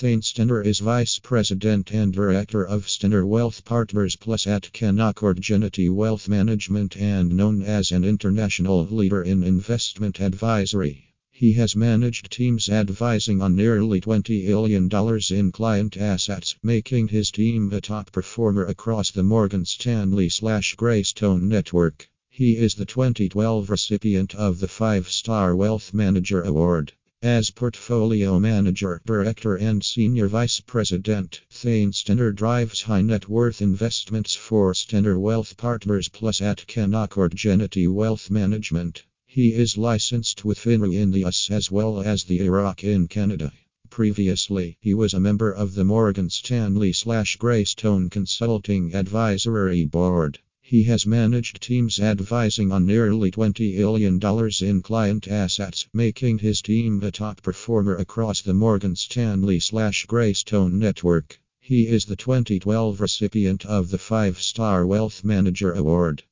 [0.00, 5.90] Thane Stenner is Vice President and Director of Stenner Wealth Partners Plus at Canaccord Genuity
[5.90, 11.12] Wealth Management and known as an international leader in investment advisory.
[11.30, 14.88] He has managed teams advising on nearly $20 billion
[15.38, 21.42] in client assets, making his team a top performer across the Morgan Stanley slash Graystone
[21.42, 22.08] network.
[22.30, 26.94] He is the 2012 recipient of the Five Star Wealth Manager Award.
[27.22, 34.34] As portfolio manager, director, and senior vice president, Thane Stenner drives high net worth investments
[34.34, 39.04] for Stenner Wealth Partners Plus at Canaccord Genuity Wealth Management.
[39.26, 43.52] He is licensed with FINRA in the US as well as the IIROC in Canada.
[43.90, 50.38] Previously, he was a member of the Morgan Stanley slash Graystone Consulting Advisory Board.
[50.70, 54.20] He has managed teams advising on nearly $20 billion
[54.60, 60.78] in client assets, making his team a top performer across the Morgan Stanley slash Graystone
[60.78, 61.40] network.
[61.58, 66.22] He is the 2012 recipient of the Five Star Wealth Manager Award.